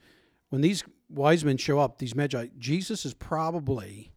[0.49, 4.11] when these wise men show up, these magi, Jesus is probably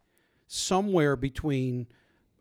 [0.47, 1.87] somewhere between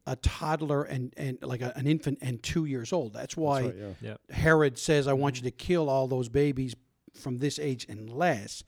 [0.06, 3.12] a toddler and, and like a, an infant and two years old.
[3.12, 4.16] That's why that's right, yeah.
[4.34, 6.74] Herod says, I want you to kill all those babies
[7.14, 8.64] from this age and less.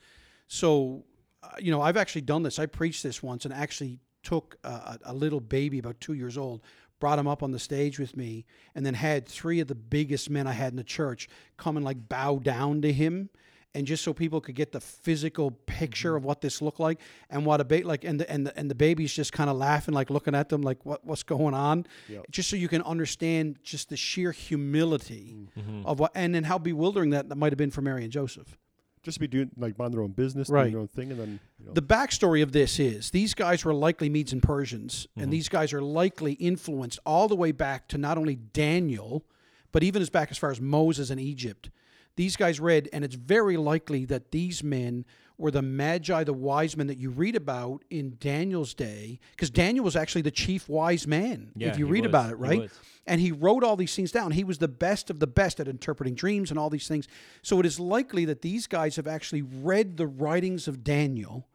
[0.46, 1.04] So,
[1.42, 2.58] uh, you know, I've actually done this.
[2.58, 6.62] I preached this once and actually took a, a little baby about two years old,
[6.98, 10.28] brought him up on the stage with me, and then had three of the biggest
[10.30, 13.28] men I had in the church come and like bow down to him
[13.76, 17.44] and just so people could get the physical picture of what this looked like and
[17.44, 19.92] what a ba- like and the and the, and the baby's just kind of laughing
[19.92, 22.26] like looking at them like what what's going on Yep.
[22.30, 25.86] just so you can understand just the sheer humility Mm-hmm.
[25.86, 28.56] of what and then how bewildering that, that might have been for Mary and Joseph.
[29.04, 30.62] Just be doing like mind their own business, Right.
[30.62, 33.64] doing their own thing, and then you know, The backstory of this is these guys
[33.64, 35.30] were likely Medes and Persians, and mm-hmm.
[35.30, 39.24] these guys are likely influenced all the way back to not only Daniel,
[39.72, 41.70] but even as back as far as Moses and Egypt.
[42.16, 45.04] These guys read, and it's very likely that these men
[45.36, 49.84] were the magi, the wise men that you read about in Daniel's day, because Daniel
[49.84, 52.08] was actually the chief wise man, Yeah, if you read was.
[52.10, 52.60] about it, right?
[52.60, 52.70] was.
[53.06, 54.30] And he wrote all these things down.
[54.30, 57.06] He was the best of the best at interpreting dreams and all these things.
[57.42, 61.46] So it is likely that these guys have actually read the writings of Daniel.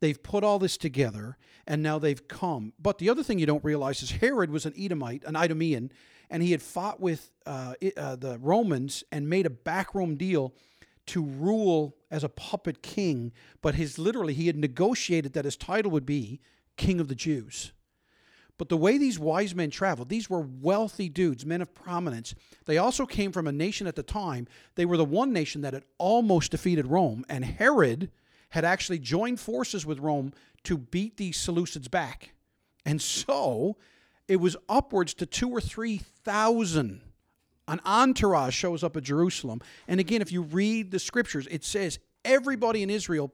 [0.00, 2.72] They've put all this together and now they've come.
[2.80, 5.90] But the other thing you don't realize is Herod was an Edomite, an Idumean,
[6.28, 10.54] and he had fought with uh, uh, the Romans and made a backroom deal
[11.06, 13.32] to rule as a puppet king.
[13.62, 16.40] But his literally, he had negotiated that his title would be
[16.76, 17.72] King of the Jews.
[18.58, 22.34] But the way these wise men traveled, these were wealthy dudes, men of prominence.
[22.64, 24.46] They also came from a nation at the time.
[24.76, 28.10] They were the one nation that had almost defeated Rome, and Herod
[28.50, 30.32] had actually joined forces with Rome
[30.64, 32.32] to beat these Seleucids back.
[32.86, 33.76] And so
[34.26, 37.02] it was upwards to two or three thousand.
[37.68, 39.60] An entourage shows up at Jerusalem.
[39.88, 43.32] And again, if you read the scriptures, it says everybody in Israel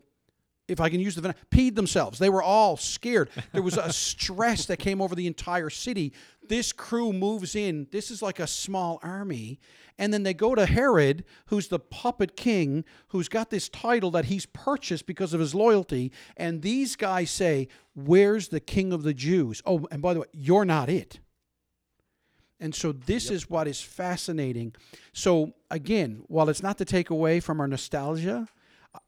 [0.69, 2.19] if I can use the peed themselves.
[2.19, 3.31] They were all scared.
[3.53, 6.13] There was a stress that came over the entire city.
[6.49, 7.89] This crew moves in.
[7.91, 9.61] This is like a small army.
[9.99, 14.27] And then they go to Herod, who's the puppet king, who's got this title that
[14.27, 16.13] he's purchased because of his loyalty.
[16.37, 19.63] And these guys say, Where's the king of the Jews?
[19.67, 21.21] Oh, and by the way, you're not it.
[22.63, 24.75] And so this is what is fascinating.
[25.13, 28.47] So again, while it's not to take away from our nostalgia,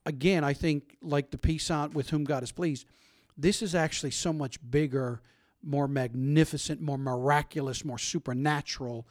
[0.05, 2.85] again, I think like the peasant with whom God is pleased,
[3.39, 5.23] this is actually so much bigger,
[5.63, 9.07] more magnificent, more miraculous, more supernatural,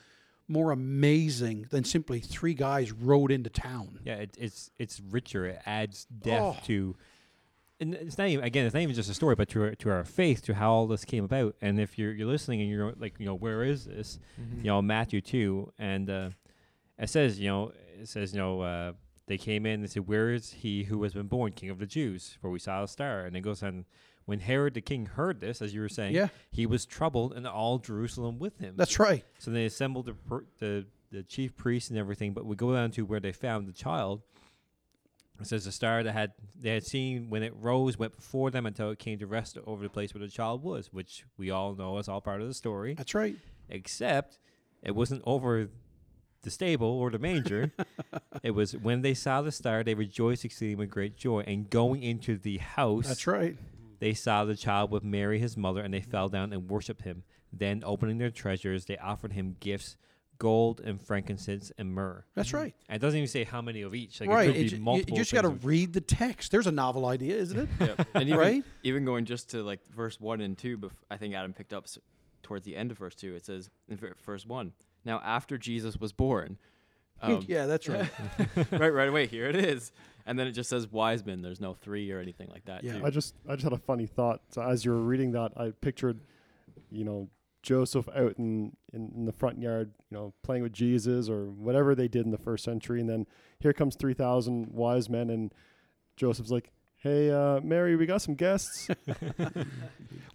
[0.49, 3.99] more amazing than simply three guys rode into town.
[4.05, 5.45] Yeah, it, it's it's richer.
[5.45, 6.65] It adds depth Oh.
[6.65, 6.95] to,
[7.79, 8.65] and it's not even again.
[8.65, 10.87] It's not even just a story, but to our, to our faith, to how all
[10.87, 11.55] this came about.
[11.61, 14.19] And if you're you're listening and you're like, you know, where is this?
[14.57, 16.29] You know, Matthew two, and uh,
[16.99, 18.93] it says, you know, it says, you know, uh,
[19.27, 21.85] they came in and said, "Where is he who has been born King of the
[21.85, 22.37] Jews?
[22.41, 23.85] For we saw a star." And it goes on.
[24.25, 26.29] When Herod the king heard this, as you were saying, Yeah.
[26.49, 28.75] he was troubled, and all Jerusalem with him.
[28.77, 29.25] That's right.
[29.37, 32.31] So they assembled the, per- the the chief priests and everything.
[32.33, 34.21] But we go down to where they found the child.
[35.39, 38.65] It says the star that had they had seen when it rose went before them
[38.65, 41.75] until it came to rest over the place where the child was, which we all
[41.75, 42.93] know is all part of the story.
[42.93, 43.35] That's right.
[43.67, 44.37] Except
[44.83, 45.69] it wasn't over
[46.43, 47.71] the stable or the manger.
[48.43, 51.41] it was when they saw the star, they rejoiced exceeding with great joy.
[51.41, 53.57] And going into the house, That's right.
[53.99, 57.23] they saw the child with Mary, his mother, and they fell down and worshipped him.
[57.51, 59.95] Then, opening their treasures, they offered him gifts
[60.43, 62.25] gold and frankincense and myrrh.
[62.35, 62.75] That's right.
[62.89, 64.19] And it doesn't even say how many of each.
[64.19, 64.49] Like right.
[64.49, 65.17] It could It be ju- you, multiple.
[65.17, 66.51] you just got to read the text.
[66.51, 67.69] There's a novel idea, isn't it?
[67.79, 68.07] Yep.
[68.15, 68.63] And even, Right?
[68.83, 71.85] even going just to like verse one and two, bef- I think Adam picked up
[71.85, 71.97] s-
[72.43, 73.33] towards the end of verse two.
[73.35, 74.73] It says in ver- verse one,
[75.05, 76.57] now after Jesus was born,
[77.21, 78.09] um, yeah, that's right.
[78.71, 79.93] right, right away here it is,
[80.25, 81.41] and then it just says wise men.
[81.41, 82.83] There's no three or anything like that.
[82.83, 82.97] Yeah.
[82.99, 83.05] too.
[83.05, 84.41] I just I just had a funny thought.
[84.49, 86.19] So as you were reading that, I pictured,
[86.91, 87.29] you know,
[87.63, 91.95] Joseph out in, in, in the front yard, you know, playing with Jesus or whatever
[91.95, 93.25] they did in the first century, and then
[93.59, 95.53] here comes three thousand wise men, and
[96.17, 98.89] Joseph's like, "Hey, uh, Mary, we got some guests."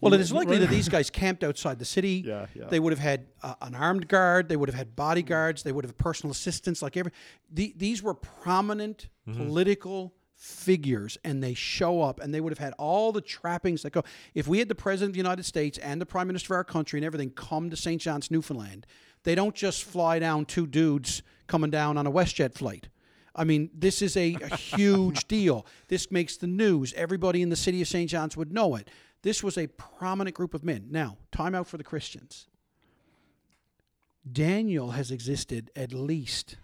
[0.01, 2.23] Well, it is likely that these guys camped outside the city.
[2.25, 2.67] yeah, yeah.
[2.67, 4.47] They would have had uh, an armed guard.
[4.47, 5.63] They would have had bodyguards.
[5.63, 6.81] They would have personal assistants.
[6.81, 7.11] Like every,
[7.51, 12.73] the, these were prominent political figures, and they show up, and they would have had
[12.77, 14.03] all the trappings that go.
[14.33, 16.63] If we had the president of the United States and the prime minister of our
[16.63, 18.01] country and everything come to St.
[18.01, 18.87] John's, Newfoundland,
[19.23, 22.87] they don't just fly down two dudes coming down on a WestJet flight.
[23.35, 25.65] I mean, this is a, a huge deal.
[25.89, 26.93] This makes the news.
[26.93, 28.09] Everybody in the city of St.
[28.09, 28.89] John's would know it.
[29.23, 30.87] This was a prominent group of men.
[30.89, 32.47] Now, time out for the Christians.
[34.31, 36.55] Daniel has existed at least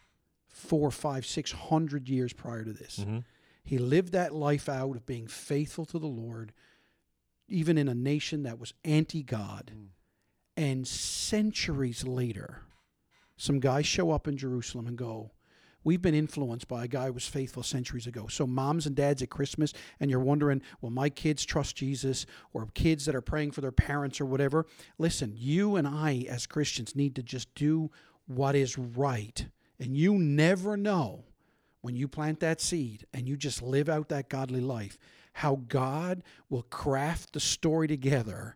[0.48, 3.00] four, five, six hundred years prior to this.
[3.00, 3.20] Mm-hmm.
[3.66, 6.54] He lived that life out of being faithful to the Lord,
[7.50, 9.72] even in a nation that was anti God.
[9.76, 9.88] Mm.
[10.56, 12.62] And centuries later,
[13.36, 15.32] some guys show up in Jerusalem and go,
[15.84, 18.26] We've been influenced by a guy who was faithful centuries ago.
[18.28, 22.26] So, moms and dads at Christmas, and you're wondering, will my kids trust Jesus?
[22.54, 24.66] Or kids that are praying for their parents or whatever.
[24.98, 27.92] Listen, you and I, as Christians, need to just do
[28.26, 29.46] what is right.
[29.80, 31.26] And you never know
[31.86, 34.98] when you plant that seed and you just live out that godly life,
[35.34, 38.56] how God will craft the story together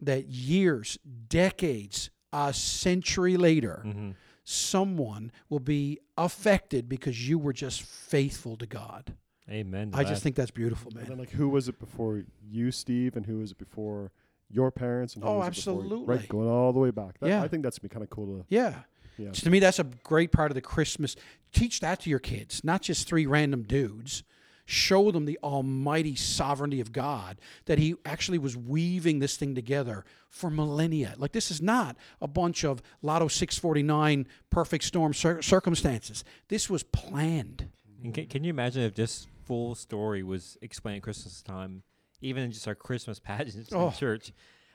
[0.00, 4.10] that years, decades, a century later, Mm-hmm.
[4.44, 9.14] someone will be affected because you were just faithful to God.
[9.50, 9.92] Amen.
[9.92, 11.02] to I just think that's beautiful, man.
[11.04, 14.12] And then like who was it before you, Steve, and who was it before
[14.50, 15.14] your parents?
[15.14, 15.80] And who Oh, was it before you?
[15.80, 16.14] absolutely.
[16.16, 17.18] Right, going all the way back.
[17.20, 17.42] That, Yeah.
[17.42, 18.44] I think that's be kind of cool to.
[18.48, 18.74] Yeah.
[19.18, 19.32] Yeah.
[19.32, 21.16] To me, that's a great part of the Christmas.
[21.52, 24.22] Teach that to your kids, not just three random dudes.
[24.70, 30.04] Show them the almighty sovereignty of God, that He actually was weaving this thing together
[30.28, 31.14] for millennia.
[31.16, 36.22] Like, this is not a bunch of Lotto 649 perfect storm cir- circumstances.
[36.48, 37.70] This was planned.
[38.04, 41.82] And can, can you imagine if this full story was explained at Christmas time,
[42.20, 43.86] even in just our Christmas pageants Oh.
[43.88, 44.32] in church?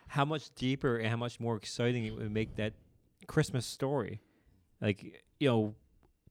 [0.08, 2.74] How much deeper and how much more exciting it would make that
[3.28, 4.22] Christmas story?
[4.84, 5.76] Like, you know,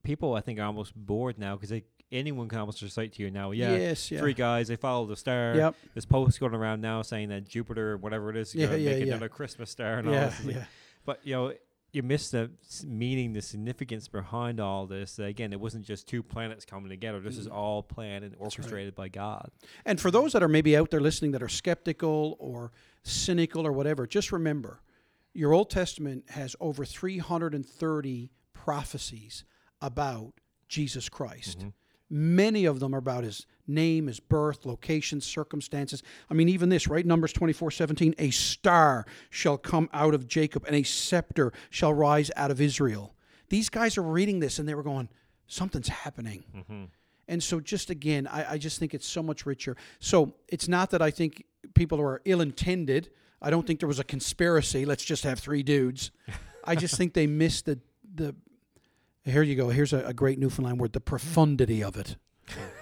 [0.03, 3.51] people I think are almost bored now because anyone can almost recite to you now.
[3.51, 4.19] Yeah, yes, yeah.
[4.19, 5.55] three guys they follow the star.
[5.55, 5.75] Yep.
[5.95, 8.89] This posts going around now saying that Jupiter, whatever it is, is Yeah, to yeah,
[8.91, 9.13] make yeah.
[9.13, 10.35] another Christmas star and all this.
[10.37, 10.65] It's like- yeah.
[11.05, 11.53] But you know,
[11.91, 12.49] you miss the
[12.85, 15.19] meaning, the significance behind all this.
[15.19, 17.19] Again, it wasn't just two planets coming together.
[17.19, 18.39] This is all planned and Mm.
[18.39, 18.45] right.
[18.45, 19.51] orchestrated by God.
[19.85, 22.71] And for those that are maybe out there listening that are skeptical or
[23.03, 24.81] cynical or whatever, just remember
[25.33, 28.31] your Old Testament has over 330
[28.63, 29.43] prophecies
[29.81, 30.33] about
[30.69, 31.59] Jesus Christ.
[31.59, 31.69] Mm-hmm.
[32.09, 36.01] Many of them are about his name, his birth, location, circumstances.
[36.29, 37.05] I mean, even this, right?
[37.05, 42.31] Numbers 24 17, a star shall come out of Jacob, and a scepter shall rise
[42.37, 43.15] out of Israel.
[43.49, 45.09] These guys are reading this and they were going,
[45.47, 46.45] something's happening.
[47.27, 49.75] And so, just again, I, I just think it's so much richer.
[49.99, 53.09] So, it's not that I think people are ill intended.
[53.41, 54.85] I don't think there was a conspiracy.
[54.85, 56.11] Let's just have three dudes.
[56.63, 57.79] I just think they missed the
[58.15, 58.35] the.
[59.25, 59.69] Here you go.
[59.69, 62.17] Here's a, a great Newfoundland word: the profundity of it.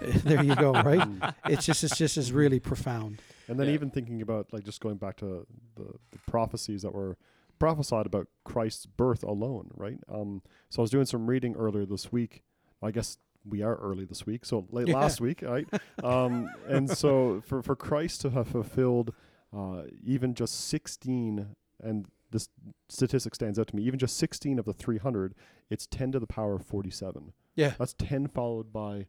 [0.24, 0.72] there you go.
[0.72, 1.06] Right?
[1.46, 3.20] It's just it's just is really profound.
[3.48, 3.74] And then Yeah.
[3.74, 7.16] even thinking about like just going back to the, the prophecies that were
[7.58, 9.98] prophesied about Christ's birth alone, right?
[10.08, 12.42] Um, so I was doing some reading earlier this week.
[12.82, 14.96] I guess we are early this week, so late Yeah.
[14.96, 15.68] last week, right?
[16.04, 19.12] um, and so for for Christ to have fulfilled
[19.56, 22.48] uh, even just sixteen, and this
[22.88, 25.34] statistic stands out to me, even just sixteen of the three hundred,
[25.70, 27.32] it's ten to the power of forty-seven.
[27.54, 27.74] Yeah.
[27.78, 29.06] That's ten followed by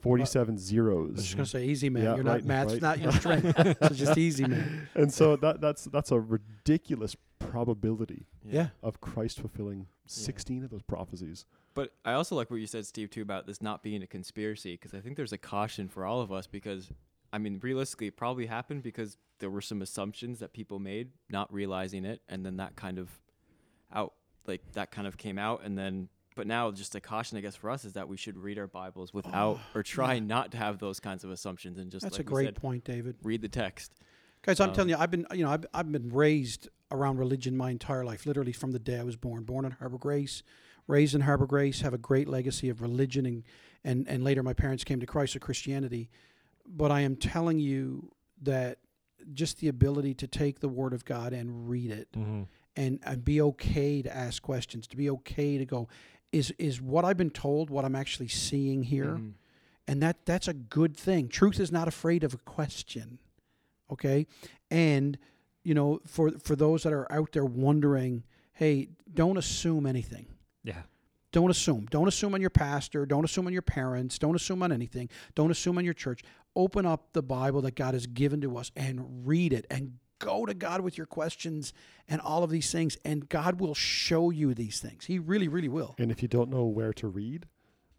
[0.00, 1.24] forty-seven zeros I was zeros.
[1.24, 2.02] just gonna say easy, man.
[2.04, 2.82] Yeah, You're not right, math's right.
[2.82, 3.56] not your strength.
[3.82, 4.88] so just easy, man.
[4.94, 8.68] and so that that's that's a ridiculous probability Yeah.
[8.82, 11.44] of Christ fulfilling 16 of those prophecies.
[11.74, 14.72] But I also like what you said, Steve, too, about this not being a conspiracy,
[14.74, 16.46] because I think there's a caution for all of us.
[16.46, 16.90] Because,
[17.36, 21.52] I mean, realistically, it probably happened because there were some assumptions that people made, not
[21.52, 23.10] realizing it, and then that kind of
[23.92, 24.14] out,
[24.46, 26.08] like that kind of came out, and then.
[26.34, 28.66] But now, just a caution, I guess, for us is that we should read our
[28.66, 30.20] Bibles without, or try yeah.
[30.20, 32.84] not to have those kinds of assumptions, and just That's like a great said, point,
[32.84, 33.16] David.
[33.22, 33.92] read the text.
[34.40, 37.54] Guys, I'm Um, telling you, I've been, you know, I've, I've been raised around religion
[37.54, 39.44] my entire life, literally from the day I was born.
[39.44, 40.42] Born in Harbour Grace,
[40.86, 43.42] raised in Harbour Grace, have a great legacy of religion, and,
[43.84, 46.08] and, and later my parents came to Christ or Christianity.
[46.68, 48.78] But I am telling you that
[49.32, 52.42] just the ability to take the Word of God and read it Mm-hmm.
[52.76, 55.88] and, and be okay to ask questions, to be okay to go,
[56.32, 59.16] is, is what I've been told what I'm actually seeing here?
[59.16, 59.32] Mhm.
[59.88, 63.20] and that that's a good thing truth is not afraid of a question
[63.88, 64.26] okay
[64.68, 65.16] and
[65.62, 68.24] you know for for those that are out there wondering
[68.54, 70.26] hey don't assume anything
[70.64, 70.82] Yeah.
[71.32, 74.72] Don't assume don't assume on your pastor don't assume on your parents don't assume on
[74.72, 76.22] anything don't assume on your church
[76.54, 80.46] open up the bible that god has given to us and read it and go
[80.46, 81.72] to god with your questions
[82.08, 85.68] and all of these things and god will show you these things he really really
[85.68, 87.46] will And if you don't know where to read,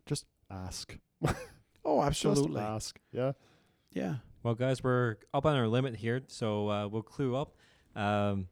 [0.05, 0.97] just ask.
[1.85, 2.03] oh absolutely.
[2.03, 2.99] Just absolutely ask.
[3.11, 3.31] Yeah.
[3.91, 7.55] yeah Well, guys, we're up on our limit here, so uh, we'll clue up.
[7.95, 8.47] Um,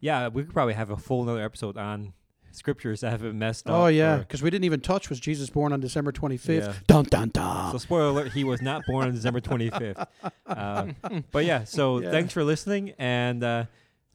[0.00, 2.12] yeah, we could probably have a full another episode on
[2.56, 3.74] scriptures that have been messed up.
[3.74, 6.66] Oh yeah, because we didn't even touch was Jesus born on December twenty fifth.
[6.66, 6.74] Yeah.
[6.86, 7.72] Dun dun dun.
[7.72, 10.06] So, spoiler alert, he was not born on December 25th.
[10.46, 10.86] Uh,
[11.32, 12.10] but yeah, so Yeah.
[12.12, 13.64] thanks for listening and uh,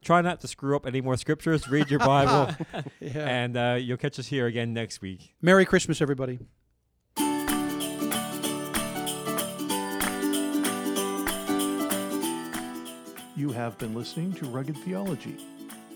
[0.01, 1.67] try not to screw up any more scriptures.
[1.69, 2.56] Read your Bible,
[3.02, 3.27] yeah.
[3.27, 5.33] and uh, you'll catch us here again next week.
[5.42, 6.39] Merry Christmas, everybody.
[13.35, 15.37] You have been listening to Rugged Theology.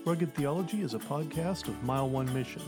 [0.06, 2.62] Rugged Theology is a podcast of Mile One Mission.